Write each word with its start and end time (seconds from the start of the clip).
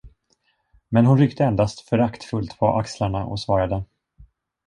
Men 0.89 1.05
hon 1.05 1.17
ryckte 1.17 1.43
endast 1.43 1.79
föraktfullt 1.81 2.59
på 2.59 2.67
axlarna 2.67 3.25
och 3.25 3.39
svarade. 3.39 3.83